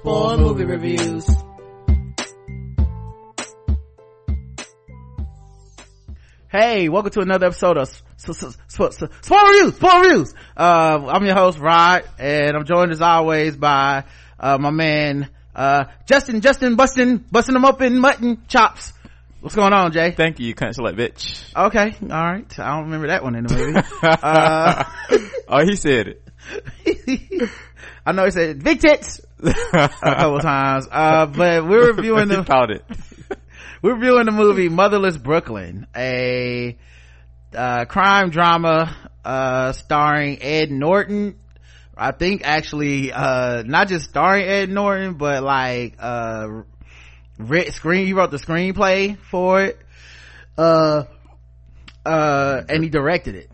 [0.00, 0.06] AIDS.
[0.06, 1.28] Spoil movie reviews.
[6.48, 10.34] Hey, welcome to another episode of Spoil Reviews, Spoil Reviews.
[10.56, 14.04] Uh, I'm your host, Rod, and I'm joined as always by,
[14.38, 18.92] uh, my man, uh, Justin, Justin, busting, busting them up in mutton chops.
[19.40, 20.10] What's going on, Jay?
[20.10, 21.54] Thank you, you can't select bitch.
[21.54, 22.58] Okay, alright.
[22.58, 23.80] I don't remember that one in the movie.
[24.02, 24.84] uh,
[25.48, 27.50] oh, he said it.
[28.06, 29.20] I know he said big tits
[29.72, 30.88] a couple times.
[30.90, 32.84] Uh, but we're reviewing the, called it.
[33.82, 36.76] we're reviewing the movie Motherless Brooklyn, a,
[37.54, 41.38] uh, crime drama, uh, starring Ed Norton.
[41.96, 46.62] I think actually, uh, not just starring Ed Norton, but like, uh,
[47.40, 49.78] writ screen he wrote the screenplay for it
[50.58, 51.04] uh
[52.04, 53.50] uh and he directed it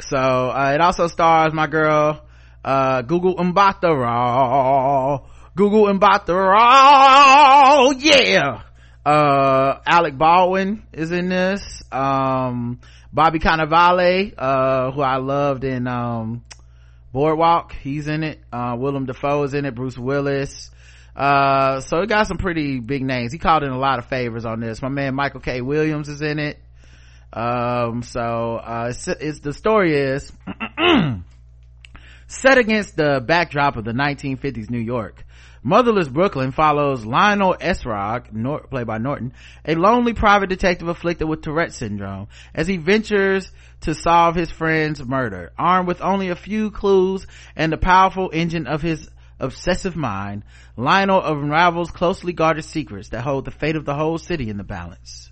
[0.00, 2.22] so uh it also stars my girl
[2.68, 5.22] uh Gugu Mbatha
[5.56, 6.34] Gugu Mbatha
[7.98, 8.62] yeah
[9.06, 12.78] uh alec baldwin is in this um
[13.10, 16.44] bobby cannavale uh who i loved in um
[17.10, 20.70] boardwalk he's in it uh willem dafoe is in it bruce willis
[21.16, 23.32] uh, so it got some pretty big names.
[23.32, 24.80] He called in a lot of favors on this.
[24.80, 25.62] My man Michael K.
[25.62, 26.60] Williams is in it.
[27.32, 30.30] Um, so, uh, it's, it's the story is
[32.28, 35.24] set against the backdrop of the 1950s New York.
[35.62, 39.32] Motherless Brooklyn follows Lionel Essrog, Nor- played by Norton,
[39.64, 45.02] a lonely private detective afflicted with Tourette syndrome, as he ventures to solve his friend's
[45.04, 45.52] murder.
[45.58, 47.26] Armed with only a few clues
[47.56, 49.10] and the powerful engine of his
[49.40, 50.44] obsessive mind,
[50.76, 54.64] Lionel unravels closely guarded secrets that hold the fate of the whole city in the
[54.64, 55.30] balance.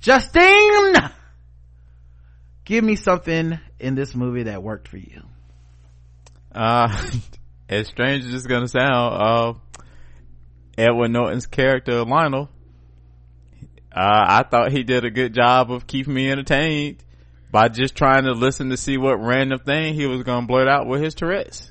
[0.00, 0.94] Justine!
[2.64, 5.22] Give me something in this movie that worked for you.
[6.58, 6.88] Uh,
[7.68, 9.54] as strange as it's gonna sound, uh,
[10.76, 12.48] Edward Norton's character, Lionel,
[13.92, 17.04] uh, I thought he did a good job of keeping me entertained
[17.50, 20.86] by just trying to listen to see what random thing he was gonna blurt out
[20.86, 21.70] with his Tourette's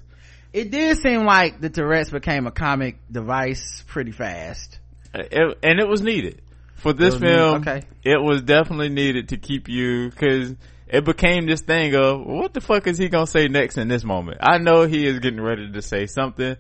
[0.54, 4.80] it did seem like the Tourette's became a comic device pretty fast.
[5.14, 6.42] It, and it was needed
[6.76, 7.62] for this film.
[7.62, 7.84] Okay.
[8.04, 10.56] It was definitely needed to keep you because
[10.90, 14.04] it became this thing of what the fuck is he gonna say next in this
[14.04, 14.40] moment?
[14.42, 16.56] I know he is getting ready to say something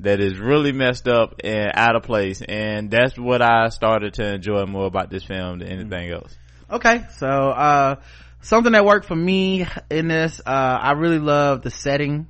[0.00, 4.34] that is really messed up and out of place, and that's what I started to
[4.34, 6.36] enjoy more about this film than anything else.
[6.70, 7.96] Okay, so uh,
[8.40, 10.50] something that worked for me in this, uh,
[10.80, 12.28] I really love the setting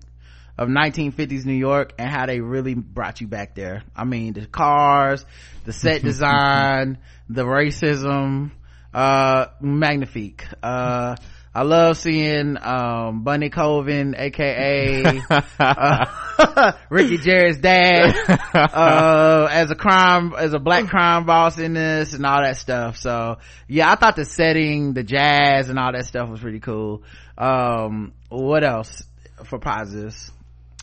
[0.57, 3.85] of 1950s New York and how they really brought you back there.
[3.95, 5.25] I mean, the cars,
[5.65, 6.99] the set design,
[7.29, 8.51] the racism,
[8.93, 10.45] uh, magnifique.
[10.63, 11.17] Uh,
[11.55, 15.21] I love seeing, um, Bunny Colvin, aka,
[15.59, 18.15] uh, Ricky Jarrett's dad,
[18.55, 22.99] uh, as a crime, as a black crime boss in this and all that stuff.
[22.99, 27.03] So, yeah, I thought the setting, the jazz and all that stuff was pretty cool.
[27.37, 29.03] Um, what else
[29.45, 30.31] for positives?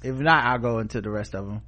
[0.04, 1.62] If not, I'll go into the rest of them.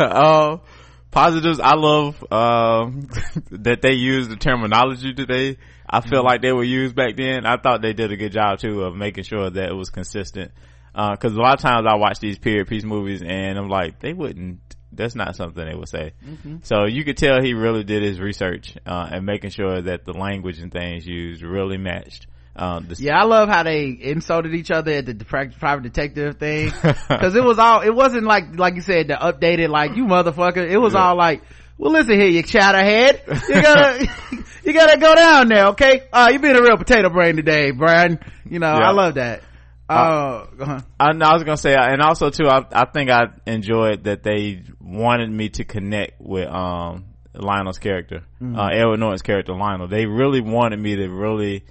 [0.00, 0.56] uh,
[1.10, 2.90] positives, I love, uh,
[3.50, 5.58] that they use the terminology today.
[5.90, 6.26] I feel mm-hmm.
[6.26, 7.44] like they were used back then.
[7.44, 10.52] I thought they did a good job too of making sure that it was consistent.
[10.94, 13.98] Uh, cause a lot of times I watch these period piece movies and I'm like,
[14.00, 14.60] they wouldn't,
[14.92, 16.12] that's not something they would say.
[16.24, 16.58] Mm-hmm.
[16.62, 20.12] So you could tell he really did his research, uh, and making sure that the
[20.12, 22.26] language and things used really matched.
[22.56, 27.34] Um, yeah, I love how they insulted each other at the private detective thing because
[27.36, 30.68] it was all it wasn't like like you said the updated like you motherfucker.
[30.68, 31.04] It was yeah.
[31.06, 31.42] all like,
[31.80, 34.06] well, listen here, you chatterhead, you gotta
[34.64, 36.02] you gotta go down there, okay?
[36.12, 38.18] Uh, you being a real potato brain today, Brian.
[38.44, 38.88] You know, yeah.
[38.88, 39.42] I love that.
[39.88, 40.80] Uh, uh, uh-huh.
[41.00, 44.62] I, I, was gonna say, and also too, I, I think I enjoyed that they
[44.78, 48.58] wanted me to connect with um Lionel's character, mm-hmm.
[48.58, 49.88] uh, Edward Norton's character, Lionel.
[49.88, 51.64] They really wanted me to really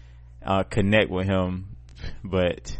[0.44, 1.76] uh, connect with him,
[2.24, 2.76] but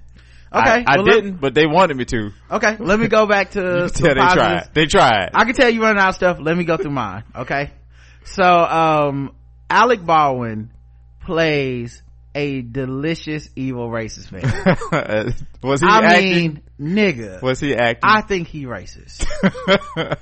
[0.52, 2.32] Okay, I, I well, didn't, but they wanted me to.
[2.50, 3.90] Okay, let me go back to.
[3.94, 4.70] they tried.
[4.74, 5.30] They tried.
[5.34, 6.38] I can tell you running out of stuff.
[6.40, 7.24] Let me go through mine.
[7.36, 7.72] Okay,
[8.26, 9.36] so um,
[9.70, 10.72] Alec Baldwin
[11.22, 12.02] plays
[12.34, 15.36] a delicious evil racist man.
[15.64, 16.32] was he I acting?
[16.32, 17.42] mean, nigga.
[17.42, 18.02] was he acting?
[18.04, 19.26] I think he racist.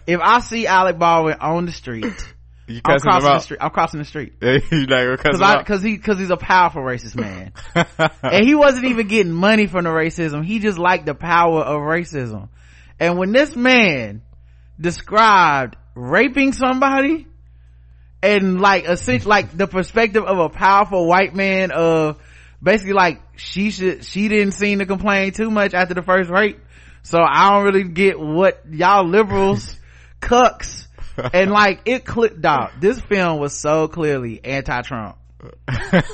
[0.08, 2.34] if I see Alec Baldwin on the street,
[2.68, 3.60] you I'm crossing the street.
[3.62, 4.34] I'm crossing the street.
[4.42, 7.54] you like gonna Cause I, cause he, cause he's a powerful racist man.
[8.22, 10.44] and he wasn't even getting money from the racism.
[10.44, 12.50] He just liked the power of racism.
[13.00, 14.22] And when this man
[14.80, 17.28] described raping somebody
[18.22, 22.18] and like essentially like the perspective of a powerful white man of
[22.62, 26.60] basically like she should, she didn't seem to complain too much after the first rape.
[27.04, 29.80] So I don't really get what y'all liberals
[30.20, 30.87] cucks
[31.34, 32.72] and like it clicked dog.
[32.80, 35.18] This film was so clearly anti-Trump.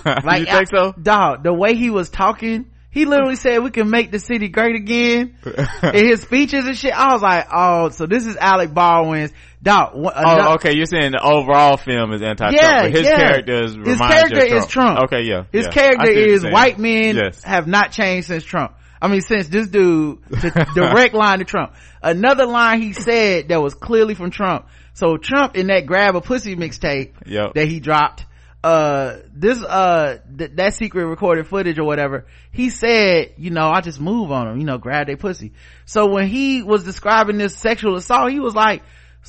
[0.06, 0.92] Like you think so?
[0.94, 4.76] Dog, the way he was talking, he literally said we can make the city great
[4.76, 5.38] again.
[5.84, 9.94] In his speeches and shit, I was like, oh, so this is Alec Baldwin's dog.
[9.96, 10.76] ano- uh, Oh, okay.
[10.76, 13.18] You're saying the overall film is anti-Trump, Yeah, but his yeah.
[13.18, 15.00] character is His character of is Trump.
[15.06, 15.44] Okay, yeah.
[15.52, 15.72] His yeah.
[15.72, 17.44] Character see what you're is white men Yes.
[17.44, 18.74] have not changed since Trump.
[19.02, 21.74] I mean, since this dude, the direct line to Trump.
[22.02, 24.66] Another line he said that was clearly from Trump.
[24.94, 27.54] So Trump in that grab a pussy mixtape Yep.
[27.56, 28.25] that he dropped,
[28.63, 33.81] uh, this, uh, th- that secret recorded footage or whatever, he said, you know, I
[33.81, 35.51] just move on them, you know, grab their pussy.
[35.86, 38.84] So when he was describing this sexual assault, he was like,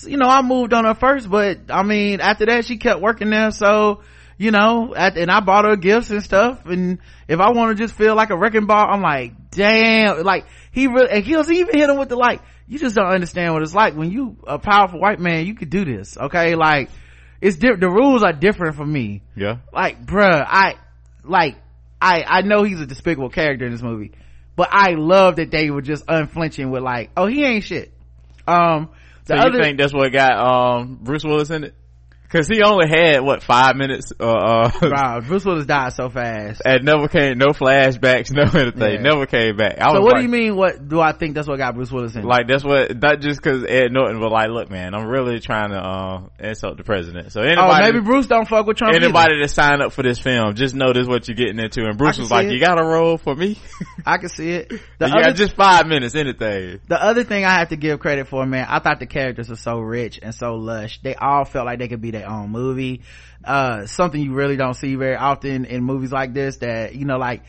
[0.06, 3.30] you know, I moved on her first, but I mean, after that, she kept working
[3.30, 3.50] there.
[3.50, 4.02] So,
[4.36, 6.66] you know, at, and I bought her gifts and stuff.
[6.66, 10.46] And if I want to just feel like a wrecking ball, I'm like, damn, like
[10.72, 13.52] he really, and he was even hit him with the like, you just don't understand
[13.52, 16.16] what it's like when you a powerful white man, you could do this.
[16.16, 16.54] Okay.
[16.54, 16.90] Like
[17.40, 17.80] it's different.
[17.82, 19.22] The rules are different for me.
[19.36, 19.58] Yeah.
[19.72, 20.76] Like, bruh, I,
[21.24, 21.56] like,
[22.00, 24.12] I, I know he's a despicable character in this movie,
[24.56, 27.92] but I love that they were just unflinching with like, oh, he ain't shit.
[28.46, 28.90] Um,
[29.26, 31.74] So you other, think that's what got um Bruce Willis in it?
[32.30, 36.62] Cause he only had what five minutes, uh, uh wow, Bruce Willis died so fast.
[36.64, 39.00] and never came, no flashbacks, no anything, Yeah.
[39.02, 39.76] never came back.
[39.80, 40.56] I So what like, do you mean?
[40.56, 41.36] What do I think?
[41.36, 42.24] That's what got Bruce Willis in?
[42.24, 45.70] Like that's what, not just cause Ed Norton, but like, look, man, I'm really trying
[45.70, 47.30] to uh insult the president.
[47.30, 48.96] So anybody, oh, maybe Bruce don't fuck with Trump.
[48.96, 51.84] anybody that signed up for this film, just know this what you're getting into.
[51.84, 52.52] And Bruce was like, it.
[52.54, 53.58] "You got a role for me?
[54.06, 54.70] I can see it.
[54.98, 58.00] The you other, got just five minutes, anything." the other thing I have to give
[58.00, 61.00] credit for, man, I thought the characters were so rich and so lush.
[61.00, 63.02] They all felt like they could be their own movie.
[63.44, 67.18] Uh, something you really don't see very often in movies like this that, you know,
[67.18, 67.42] like,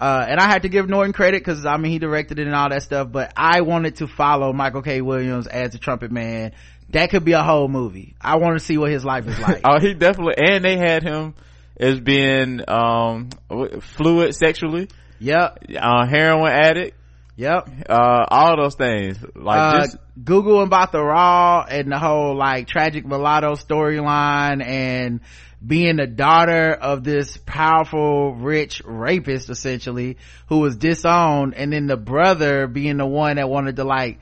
[0.00, 2.54] uh, and I had to give Norton credit because I mean he directed it and
[2.54, 5.02] all that stuff, but I wanted to follow Michael K.
[5.02, 6.52] Williams as the trumpet man.
[6.90, 8.14] That could be a whole movie.
[8.20, 9.60] I want to see what his life is like.
[9.64, 11.34] Oh, he definitely, and they had him
[11.76, 13.28] as being um
[13.80, 14.88] fluid sexually,
[15.18, 16.96] yep, uh, heroin addict,
[17.40, 17.68] yep.
[17.88, 19.18] uh, all those things.
[19.34, 25.20] Like uh, just Google about the raw and the whole like tragic mulatto storyline and
[25.64, 30.16] being the daughter of this powerful, rich rapist essentially
[30.48, 34.18] who was disowned and then the brother being the one that wanted to like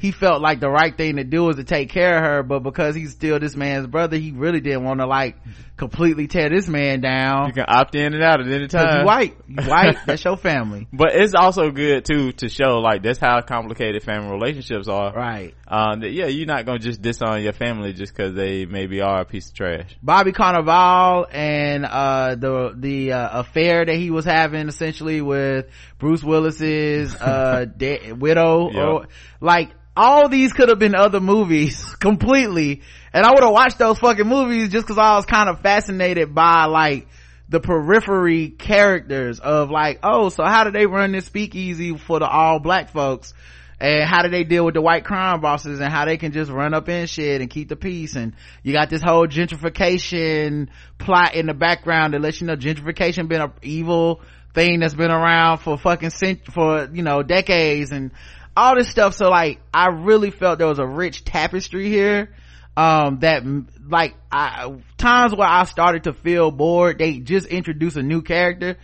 [0.00, 2.60] he felt like the right thing to do was to take care of her, but
[2.60, 5.36] because he's still this man's brother, he really didn't want to like
[5.76, 7.48] completely tear this man down.
[7.48, 9.00] you can opt in and out at any time.
[9.00, 10.88] you white, you white, that's your family.
[10.92, 15.12] But it's also good too to show like that's how complicated family relationships are.
[15.12, 15.54] Right.
[15.68, 19.20] Um, that, yeah, you're not gonna just disown your family just because they maybe are
[19.20, 19.96] a piece of trash.
[20.02, 25.66] Bobby Cannavale and uh the the uh, affair that he was having essentially with
[25.98, 28.80] Bruce Willis's uh de- widow Yeah.
[28.82, 29.06] or
[29.40, 29.70] like
[30.00, 32.80] all these could have been other movies completely
[33.12, 36.34] and I would have watched those fucking movies just cuz I was kind of fascinated
[36.34, 37.06] by like
[37.50, 42.26] the periphery characters of like oh so how do they run this speakeasy for the
[42.26, 43.34] all black folks?
[43.80, 46.50] And how do they deal with the white crime bosses and how they can just
[46.50, 48.14] run up in shit and keep the peace?
[48.14, 53.26] And you got this whole gentrification plot in the background that lets you know gentrification
[53.26, 54.20] been an evil
[54.52, 57.90] thing that's been around for fucking cent- for you know decades.
[57.90, 58.10] And
[58.56, 62.34] all this stuff so like i really felt there was a rich tapestry here
[62.76, 63.42] um that
[63.88, 68.76] like i times where i started to feel bored they just introduce a new character.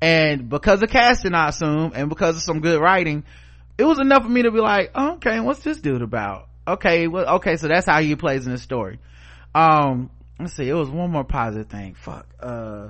[0.00, 3.24] And because of casting i assume and because of some good writing
[3.78, 6.48] it was enough for me to be like oh, okay what's this dude about?
[6.66, 8.98] Okay well okay so that's how he plays in the story.
[9.54, 12.88] Um let's see it was one more positive thing fuck uh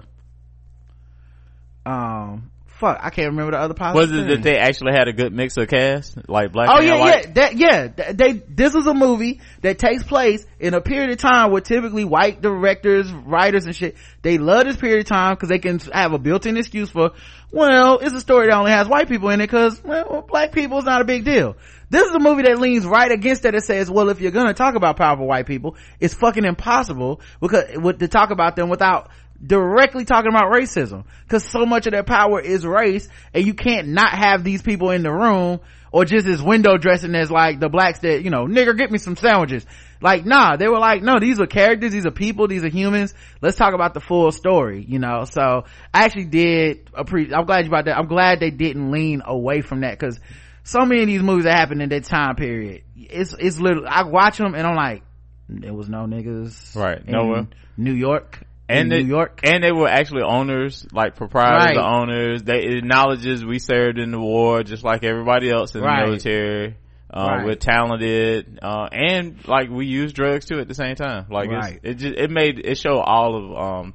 [1.84, 5.12] um fuck i can't remember the other positive Was it that they actually had a
[5.12, 7.26] good mix of cast, like black Oh and yeah, white?
[7.26, 8.12] yeah, that, yeah.
[8.12, 12.04] They this is a movie that takes place in a period of time where typically
[12.04, 16.12] white directors, writers, and shit they love this period of time because they can have
[16.12, 17.10] a built-in excuse for.
[17.52, 20.78] Well, it's a story that only has white people in it because well, black people
[20.78, 21.56] is not a big deal.
[21.90, 23.54] This is a movie that leans right against that.
[23.54, 27.76] It says, well, if you're gonna talk about powerful white people, it's fucking impossible because
[27.76, 29.10] with, to talk about them without
[29.44, 31.04] directly talking about racism.
[31.24, 34.90] Because so much of their power is race and you can't not have these people
[34.90, 35.60] in the room
[35.92, 38.98] or just this window dressing as like the blacks that you know nigger get me
[38.98, 39.64] some sandwiches.
[40.00, 43.14] Like nah they were like no these are characters these are people these are humans.
[43.40, 45.24] Let's talk about the full story you know?
[45.24, 49.22] So i actually did appreciate i'm glad you about that i'm glad they didn't lean
[49.24, 50.18] away from that because
[50.62, 54.02] so many of these movies that happened in that time period it's it's literally i
[54.02, 55.02] watch them and i'm like
[55.48, 57.46] there was no niggas Right, no nowhere.
[57.76, 61.76] new york and in they, new york and they were actually owners, like proprietors, Right.
[61.76, 62.42] of owners.
[62.42, 66.00] They it acknowledges we served in the war just like everybody else in Right.
[66.00, 66.76] the military.
[67.12, 67.44] Uh, Right.
[67.46, 71.26] We're talented, uh, and like we use drugs too at the same time.
[71.30, 71.48] Like
[71.84, 73.94] it just it made it showed all of um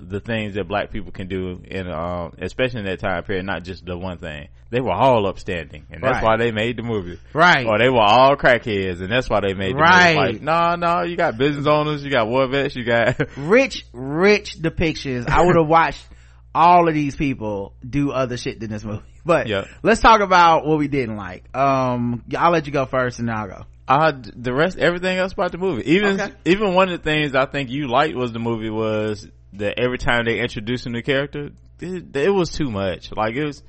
[0.00, 3.64] the things that black people can do in um especially in that time period, not
[3.64, 4.48] just the one thing.
[4.70, 6.22] They were all upstanding, and that's Right.
[6.22, 7.18] why they made the movie.
[7.32, 10.14] right Or they were all crackheads, and that's why they made the Right.
[10.16, 10.32] movie.
[10.34, 14.56] Like, no, no, you got business owners, you got war vets, you got rich rich
[14.60, 16.04] depictions i would have watched
[16.54, 19.64] all of these people do other shit than this movie but Yeah.
[19.82, 23.36] let's talk about what we didn't like um i'll let you go first and then
[23.36, 25.82] i'll go Uh, the rest, everything else about the movie.
[25.92, 26.32] Even, Okay.
[26.44, 29.98] even one of the things I think you liked was the movie was that every
[29.98, 31.50] time they introduced a new character,
[31.80, 33.10] it, it was too much.
[33.12, 33.62] Like it was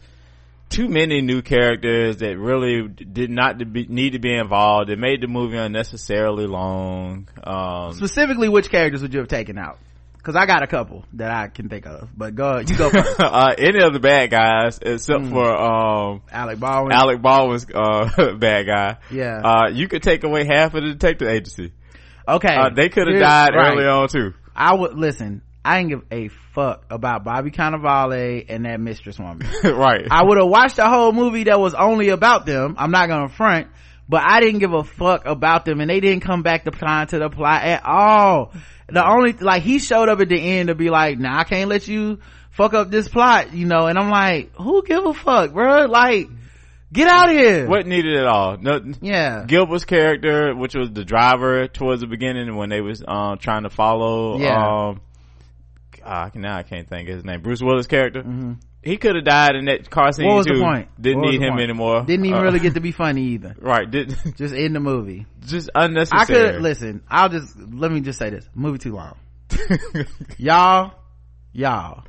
[0.69, 4.89] too many new characters that really did not be, need to be involved.
[4.89, 7.27] It made the movie unnecessarily long.
[7.43, 9.79] Um, specifically which characters would you have taken out
[10.17, 13.55] because i got a couple that i can think of but go you go uh,
[13.57, 15.29] any of the bad guys except Mm.
[15.31, 18.97] for, um, alec baldwin Alec Baldwin's, uh, bad guy.
[19.11, 21.71] yeah Uh, you could take away half of the detective agency.
[22.27, 23.71] okay Uh, they could have died right.
[23.73, 24.33] early on too.
[24.53, 25.41] i would listen
[25.73, 30.07] i didn't give a fuck about bobby cannavale and that mistress woman right.
[30.11, 32.75] I would have watched a whole movie that was only about them.
[32.77, 33.67] I'm not gonna front,
[34.07, 37.07] but I didn't give a fuck about them and they didn't come back to plan
[37.07, 38.51] to the plot at all.
[38.87, 41.69] The only, like, he showed up at the end to be like, nah, I can't
[41.69, 42.17] let you
[42.49, 45.85] fuck up this plot, you know, and I'm like, who give a fuck, bro?
[45.85, 46.27] Like,
[46.91, 47.67] get out of here.
[47.69, 48.57] What needed it all?
[48.57, 49.45] No, Yeah.
[49.45, 53.69] Gilbert's character, which was the driver towards the beginning when they was um trying to
[53.69, 54.87] follow Yeah.
[54.89, 55.01] um
[56.09, 57.41] ah, now I can't think of his name.
[57.41, 58.23] Bruce Willis character.
[58.23, 58.57] Mhm.
[58.81, 60.53] He could have died in that car scene What was too.
[60.55, 60.87] the point?
[61.01, 61.61] Didn't need him point?
[61.63, 62.03] anymore.
[62.05, 63.55] Didn't even Uh, really get to be funny either.
[63.59, 63.89] right.
[63.89, 65.25] Did Just in the movie.
[65.45, 66.21] just unnecessary.
[66.49, 68.47] I could, listen, I'll just, let me just say this.
[68.55, 69.15] Movie too long.
[70.37, 70.93] y'all,
[71.51, 72.03] y'all,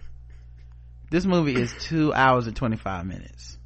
[1.10, 3.58] this movie is two hours and 25 minutes.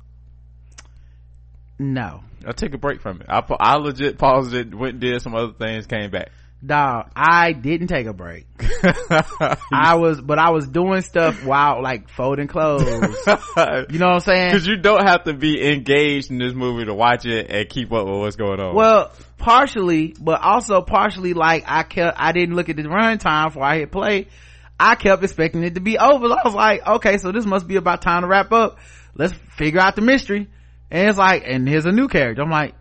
[1.78, 2.22] No.
[2.46, 3.26] I took a break from it.
[3.28, 6.30] I I legit paused it, went and did some other things, came back.
[6.64, 8.47] Dog, I didn't take a break.
[9.73, 12.85] I was, but I was doing stuff while like folding clothes.
[13.90, 14.52] You know what I'm saying?
[14.52, 17.92] Because you don't have to be engaged in this movie to watch it and keep
[17.92, 18.75] up with what's going on.
[18.75, 23.62] Well, partially, but also partially like I kept, I didn't look at the runtime before
[23.64, 24.28] I hit play.
[24.78, 26.26] I kept expecting it to be over.
[26.26, 28.78] I was like, okay, so this must be about time to wrap up.
[29.14, 30.49] Let's figure out the mystery.
[30.90, 32.42] And it's like, and here's a new character.
[32.42, 32.75] I'm like,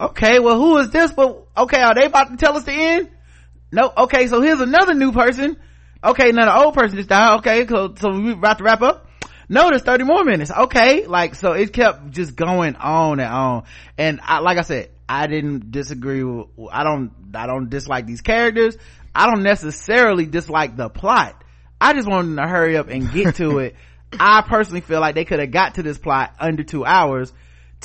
[0.00, 1.12] okay, well, who is this?
[1.12, 3.10] But okay, are they about to tell us the end?
[3.72, 3.92] No.
[3.96, 5.56] Okay, so here's another new person.
[6.02, 7.38] Okay, now the old person just died.
[7.38, 9.06] Okay, so, so we about to wrap up.
[9.48, 10.50] No, there's 30 more minutes.
[10.50, 11.06] Okay.
[11.06, 13.64] Like, so it kept just going on and on.
[13.96, 18.22] And I, like I said, I didn't disagree with, I don't, I don't dislike these
[18.22, 18.76] characters.
[19.14, 21.42] I don't necessarily dislike the plot.
[21.80, 23.76] I just wanted to hurry up and get to it.
[24.18, 27.32] I personally feel like they could have got to this plot under two hours.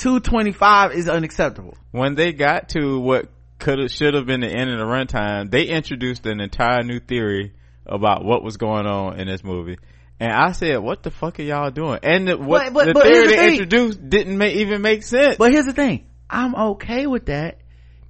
[0.02, 1.76] 225 is unacceptable.
[1.92, 3.26] when they got to what
[3.60, 6.98] could have should have been the end of the runtime, they introduced an entire new
[6.98, 7.52] theory
[7.86, 9.78] about what was going on in this movie.
[10.18, 12.92] And I said, "What the fuck are y'all doing?" And the, what But- but- the
[12.94, 13.50] but theory the they thing.
[13.52, 15.36] introduced didn't make, even make sense.
[15.36, 16.06] But here's the thing.
[16.28, 17.58] I'm okay with that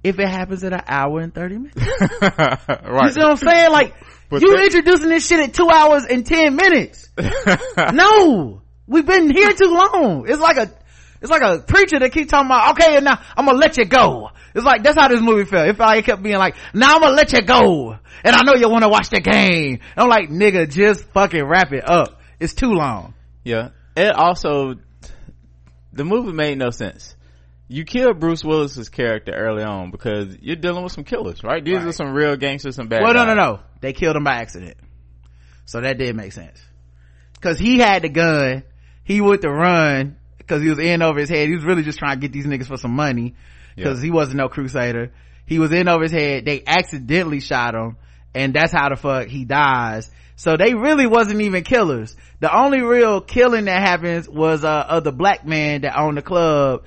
[0.03, 1.75] if it happens at an hour and 30 minutes.
[1.79, 2.69] right?
[3.05, 3.71] You see what I'm saying?
[3.71, 3.93] Like,
[4.29, 7.09] But you that- introducing this shit at two hours and 10 minutes.
[7.93, 8.61] No!
[8.87, 10.25] We've been here too long.
[10.27, 10.71] It's like a,
[11.23, 13.85] it's like a preacher that keep talking about, okay, and now I'm gonna let you
[13.85, 14.29] go.
[14.53, 15.67] It's like, that's how this movie felt.
[15.67, 17.97] It felt like it kept being like, now I'm gonna let you go.
[18.23, 19.79] And I know you wanna watch the game.
[19.95, 22.19] And I'm like, nigga, just fucking wrap it up.
[22.39, 23.15] It's too long.
[23.43, 23.69] Yeah.
[23.95, 24.75] It also,
[25.91, 27.15] the movie made no sense.
[27.67, 31.63] You killed Bruce Willis's character early on because you're dealing with some killers, right?
[31.63, 31.87] These Right.
[31.87, 33.35] are some real gangsters, some bad Well, no, guys.
[33.35, 33.59] no, no.
[33.81, 34.75] They killed him by accident.
[35.65, 36.61] So that did make sense.
[37.41, 38.63] Cause he had the gun.
[39.03, 41.47] He went to run cause he was in over his head.
[41.47, 43.35] He was really just trying to get these niggas for some money
[43.81, 44.05] cause Yeah.
[44.05, 45.11] he wasn't no crusader.
[45.45, 46.45] He was in over his head.
[46.45, 47.97] They accidentally shot him
[48.35, 50.09] and that's how the fuck he dies.
[50.35, 52.15] So they really wasn't even killers.
[52.39, 56.21] The only real killing that happens was, uh, of the black man that owned the
[56.23, 56.83] club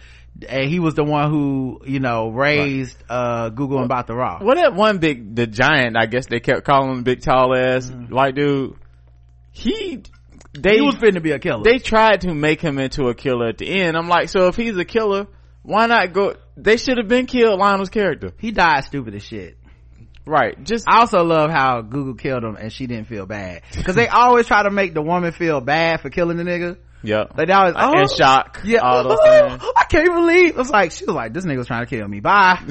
[0.49, 4.39] and he was the one who you know raised uh Gugu and about the raw
[4.43, 7.91] What that one big, the giant, I guess they kept calling him big tall ass
[8.11, 8.75] white dude.
[9.51, 10.03] He,
[10.59, 13.47] they, he was finna be a killer they tried to make him into a killer
[13.49, 13.97] at the end.
[13.97, 15.27] I'm like, so if he's a killer,
[15.63, 18.33] why not go, they should have been killed Lionel's character.
[18.39, 19.59] he died stupid as shit
[20.29, 20.61] Right.
[20.65, 23.63] Just, I also love how Gugu killed him and she didn't feel bad.
[23.85, 26.79] Cause they always try to make the woman feel bad for killing the nigga.
[27.05, 27.27] yeah.
[27.37, 28.61] Like they always, Uh, oh, in shock.
[28.65, 28.81] Yeah.
[28.83, 29.73] Oh.
[29.77, 30.59] I can't believe.
[30.59, 32.19] It's like, she was like, this nigga was trying to kill me.
[32.19, 32.59] Bye.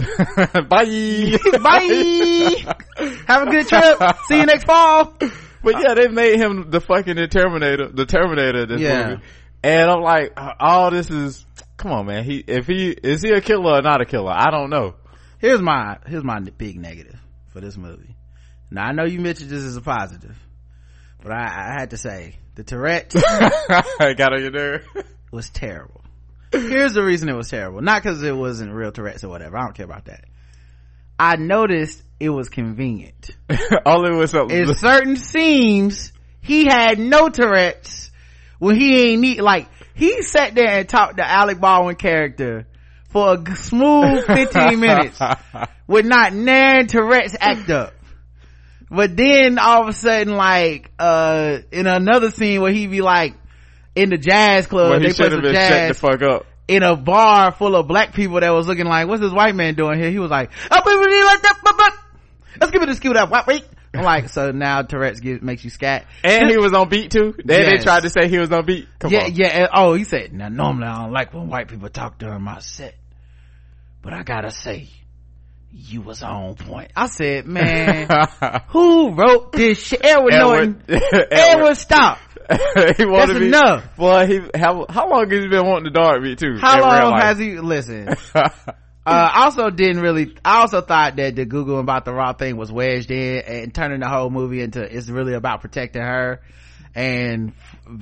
[0.67, 1.37] Bye.
[1.63, 2.75] Bye.
[3.27, 4.01] Have a good trip.
[4.27, 5.13] See you next fall.
[5.65, 9.09] But yeah, they made him the fucking Terminator, the Terminator this Yeah.
[9.09, 9.21] movie.
[9.63, 11.43] And I'm like, all this is,
[11.75, 14.31] come on man, he, if he, is he a killer or not a killer?
[14.31, 14.93] I don't know.
[15.39, 18.15] Here's my, here's my big negative for this movie.
[18.69, 20.37] Now I know you mentioned this as a positive,
[21.21, 23.13] but I, I had to say the Tourette
[23.99, 24.85] I got on your nerve.
[25.31, 26.01] was terrible.
[26.51, 27.81] Here's the reason it was terrible.
[27.81, 29.57] Not cause it wasn't real Tourette's or whatever.
[29.57, 30.25] I don't care about that.
[31.19, 33.31] I noticed it was convenient.
[33.85, 34.57] Only with something.
[34.57, 38.11] In certain scenes, he had no Tourette's
[38.59, 42.67] when he ain't need, like, he sat there and talked to Alec Baldwin character
[43.09, 45.19] for a smooth 15 minutes
[45.87, 47.93] with not nan Tourette's act up.
[48.89, 53.35] But then all of a sudden, like, uh, in another scene where he be like,
[53.95, 56.45] in the jazz club, Well, he they play have some been shut the fuck up.
[56.67, 59.75] In a bar full of black people that was looking like, what's this white man
[59.75, 60.09] doing here?
[60.09, 61.91] He was like, "Oh,
[62.59, 63.29] let's give it a scoot up.
[63.29, 63.65] Wait, wait.
[63.93, 66.05] I'm like, so now Tourette's gives, makes you scat.
[66.23, 67.33] And he was on beat too.
[67.43, 68.87] Then they tried to say he was on beat.
[68.99, 69.35] Come yeah, on.
[69.35, 69.47] yeah.
[69.47, 72.59] and- Oh, he said, now normally I don't like when white people talk during my
[72.59, 72.95] set,
[74.01, 74.89] but I gotta say,
[75.71, 76.91] you was on point.
[76.95, 78.09] I said, man,
[78.67, 80.03] who wrote this shit?
[80.03, 80.83] Edward, Norton.
[80.89, 81.27] Edward.
[81.31, 82.17] Edward, stop.
[82.97, 83.95] he wanted That's to be, enough.
[83.97, 86.57] Boy, he how how long has he been wanting to dart me too?
[86.59, 88.49] How long has he, listen, uh,
[89.05, 93.39] I also didn't really, I also thought that the Gugu Mbatha-Raw thing was wedged in
[93.39, 96.41] and turning the whole movie into, it's really about protecting her.
[96.93, 97.51] And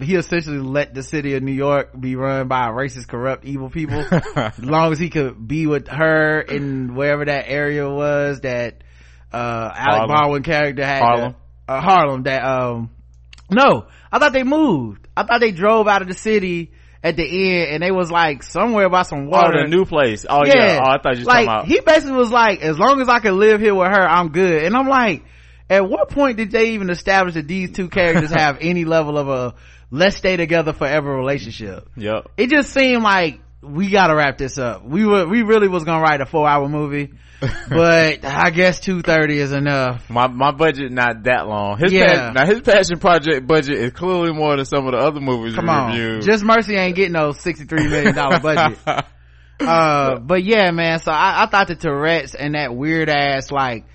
[0.01, 4.05] he essentially let the city of New York be run by racist, corrupt, evil people.
[4.35, 8.83] as long as he could be with her in wherever that area was that,
[9.31, 10.07] uh, Alec Harlem.
[10.09, 10.99] Baldwin character had.
[10.99, 11.35] to- Harlem.
[11.67, 12.91] uh, Harlem that, um,
[13.49, 15.07] no, I thought they moved.
[15.17, 16.71] I thought they drove out of the city
[17.03, 19.63] at the end and they was like somewhere by some Oh, water.
[19.63, 20.25] the new place.
[20.29, 20.79] Oh yeah.
[20.81, 21.65] Oh, I thought you were like talking about.
[21.67, 24.63] he basically was like, as long as I can live here with her, I'm good.
[24.63, 25.25] And I'm like,
[25.69, 29.27] at what point did they even establish that these two characters have any level of
[29.27, 29.55] a
[29.91, 31.89] let's stay together forever relationship?
[31.97, 32.29] yep.
[32.37, 34.83] It just seemed like we gotta wrap this up.
[34.85, 37.13] We were, we really was gonna write a four hour movie,
[37.69, 40.09] but I guess 230 is enough.
[40.09, 41.77] My my budget not that long.
[41.79, 42.31] His Yeah.
[42.35, 45.69] now his passion project budget is clearly more than some of the other movies Come
[45.69, 45.91] on.
[45.91, 46.23] reviewed.
[46.23, 48.79] Just Mercy ain't getting no $63 million budget.
[49.59, 53.85] uh but yeah man so I, I thought the tourette's and that weird ass like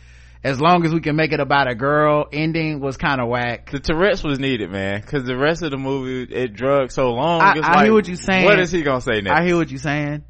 [0.44, 3.70] as long as we can make it about a girl ending was kind of whack
[3.70, 7.40] the Tourette's was needed, man, because the rest of the movie it drugged so long.
[7.40, 8.44] I- I like, hear what you're saying.
[8.44, 9.40] What is he gonna say next?
[9.40, 10.24] i hear what you're saying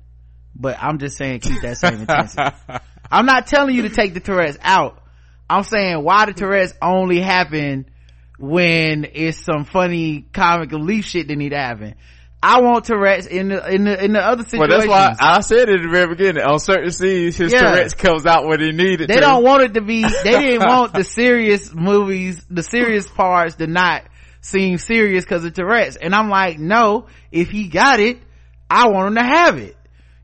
[0.57, 2.43] but i'm just saying keep that same intensity
[3.11, 5.01] i'm not telling you to take the tourette's out
[5.49, 7.87] i'm saying why the tourette's only happen
[8.39, 11.95] when it's some funny comic relief shit that need to happen
[12.43, 15.69] i want tourette's in the in the in the other well, that's why I said
[15.69, 16.43] it at the very beginning.
[16.45, 17.73] On certain scenes, his Yeah.
[17.73, 19.21] Tourette's comes out when he needed they to.
[19.21, 23.67] don't want it to be they didn't want the serious movies the serious parts to
[23.67, 24.05] not
[24.41, 28.19] seem serious because of tourette's and i'm like no if he got it
[28.71, 29.77] i want him to have it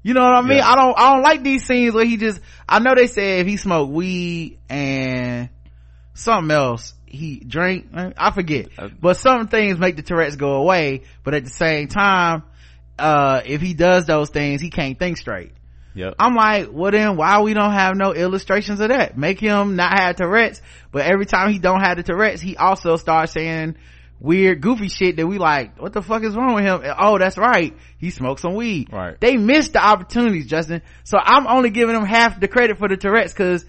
[0.04, 0.68] you know what i mean Yeah.
[0.68, 3.46] i don't i don't like these scenes where he just i know they said if
[3.48, 5.48] he smoked weed and
[6.14, 11.02] something else he drank i forget Uh, but some things make the tourette's go away
[11.22, 12.42] but at the same time
[12.98, 15.52] uh if he does those things he can't think straight
[15.96, 16.14] Yep.
[16.18, 19.16] I'm like, well then why we don't have no illustrations of that?
[19.16, 22.96] Make him not have Tourette's, but every time he don't have the Tourette's, he also
[22.96, 23.76] starts saying
[24.18, 26.80] weird, goofy shit that we like, what the fuck is wrong with him?
[26.98, 27.76] Oh, that's right.
[27.98, 28.92] He smoked some weed.
[28.92, 29.20] Right.
[29.20, 30.82] They missed the opportunities, Justin.
[31.04, 33.64] So I'm only giving him half the credit for the Tourette's cause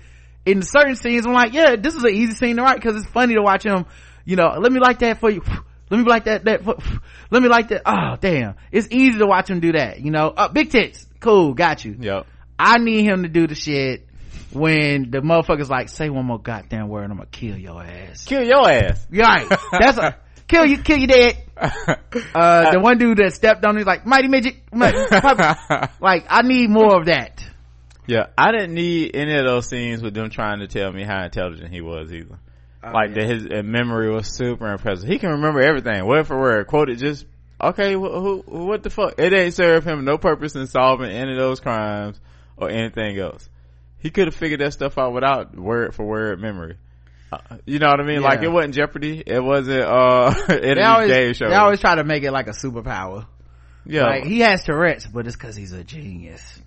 [0.45, 3.08] in certain scenes, I'm like, yeah, this is an easy scene to write cause it's
[3.08, 3.86] funny to watch him,
[4.25, 5.41] you know, let me like that for you.
[5.88, 6.77] Let me like that, that, for-
[7.29, 7.84] let me like that.
[7.86, 8.55] Oh, damn.
[8.71, 11.05] It's easy to watch him do that, you know, uh, big tits.
[11.19, 11.53] Cool.
[11.53, 11.95] Got you.
[11.99, 12.25] Yep.
[12.58, 14.08] I need him to do the shit
[14.51, 18.25] when the motherfucker's like, say one more goddamn word, I'm gonna kill your ass.
[18.25, 19.05] Kill your ass.
[19.12, 19.47] Right.
[19.71, 21.43] That's a, kill you, kill you dead.
[22.34, 24.55] Uh, the one dude that stepped on, he's like, mighty midget.
[24.73, 24.97] mighty-
[25.99, 27.34] like, I need more of that.
[28.07, 31.23] Yeah, I didn't need any of those scenes with them trying to tell me how
[31.23, 32.37] intelligent he was either.
[32.83, 35.07] Oh, like that his uh, memory was super impressive.
[35.09, 37.25] He can remember everything, word for word, quote it just
[37.59, 39.15] okay, wh- who, what the fuck?
[39.17, 42.19] It ain't serve him no purpose in solving any of those crimes
[42.57, 43.49] or anything else.
[43.99, 46.77] He could have figured that stuff out without word for word memory.
[47.31, 48.21] Uh, you know what I mean?
[48.21, 49.23] Like it wasn't Jeopardy.
[49.25, 51.49] It wasn't, uh, any They of always, these game shows.
[51.49, 53.25] they always try to make it like a superpower.
[53.83, 54.03] yeah.
[54.03, 56.61] Like he has Tourette's, but it's cause he's a genius.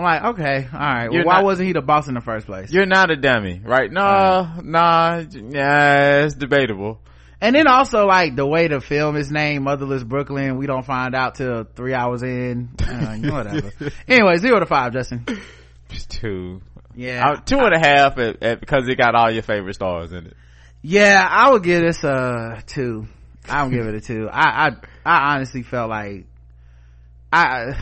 [0.00, 1.10] I'm like, okay, alright.
[1.10, 2.72] Well, why not- wasn't he the boss in the first place?
[2.72, 3.90] You're not a dummy, right?
[3.90, 7.00] No, nah, yeah, it's debatable.
[7.42, 11.14] And then also like the way the film is named, Motherless Brooklyn, we don't find
[11.14, 12.70] out till three hours in.
[12.82, 13.72] Uh, whatever.
[14.08, 15.24] anyway, zero to five, Justin.
[15.88, 16.60] Just two.
[16.94, 17.30] Yeah.
[17.30, 20.26] Uh, two and a half at, at, because it got all your favorite stars in
[20.26, 20.36] it.
[20.82, 23.06] Yeah, I would give this a two.
[23.48, 24.28] I would give it a two.
[24.30, 24.70] I, I,
[25.04, 26.26] I honestly felt like,
[27.32, 27.74] I,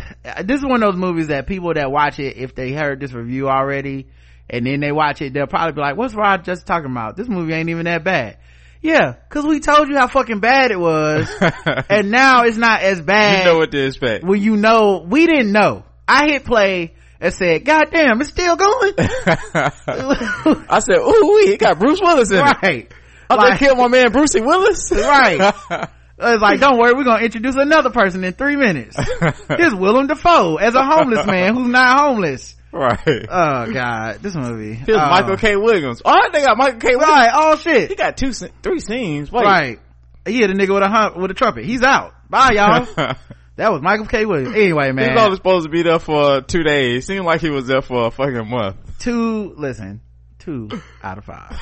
[0.45, 3.13] this is one of those movies that people that watch it, if they heard this
[3.13, 4.09] review already,
[4.51, 7.17] and then they watch it, they'll probably be like, what's Rod just talking about?
[7.17, 8.39] This movie ain't even that bad.
[8.81, 11.29] Yeah, cause we told you how fucking bad it was,
[11.91, 13.41] and now it's not as bad.
[13.41, 14.25] you know what to expect.
[14.25, 15.85] Well, you know, we didn't know.
[16.07, 18.93] I hit play and said, God damn, it's still going?
[18.99, 22.41] I said, ooh, he got Bruce Willis in it.
[22.43, 22.93] right.
[23.31, 24.91] I Like- like, killed my man Brucey Willis.
[24.93, 25.55] Right.
[26.21, 28.97] It's like, don't worry, we're gonna introduce another person in three minutes.
[29.49, 32.55] Here's Willem Dafoe as a homeless man who's not homeless.
[32.73, 32.99] right.
[33.31, 34.75] Oh god, this movie.
[34.75, 35.09] Here's Oh.
[35.11, 35.57] Michael K.
[35.57, 36.03] Williams.
[36.05, 36.97] Oh, they got Michael K.
[36.97, 37.09] Williams.
[37.09, 37.89] Right, oh shit.
[37.91, 39.31] He got two, three scenes.
[39.33, 39.45] Wait.
[39.45, 39.81] Right.
[40.27, 41.65] He hit a nigga with a hump, with a trumpet.
[41.65, 42.13] He's out.
[42.29, 42.85] Bye y'all.
[43.57, 44.27] that was Michael K.
[44.27, 44.55] Williams.
[44.55, 45.09] Anyway, man.
[45.11, 47.07] He was only supposed to be there for two days.
[47.07, 48.77] Seemed like he was there for a fucking month.
[48.99, 50.03] two, listen,
[50.39, 50.69] two
[51.03, 51.59] out of five.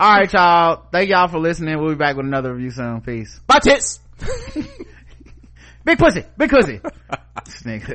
[0.00, 0.82] Alright y'all.
[0.90, 1.78] Thank y'all for listening.
[1.78, 3.02] We'll be back with another review soon.
[3.02, 3.38] Peace.
[3.46, 4.00] My tits.
[5.84, 6.24] Big pussy.
[6.38, 6.78] Big pussy.
[7.64, 7.86] Nigga.